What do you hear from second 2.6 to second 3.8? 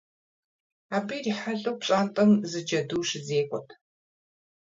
джэду щызекӀуэрт.